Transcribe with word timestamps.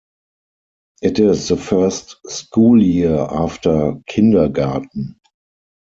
It 1.03 1.19
is 1.19 1.49
the 1.49 1.57
first 1.57 2.27
school 2.27 2.81
year 2.81 3.19
after 3.19 3.97
kindergarten. 4.07 5.19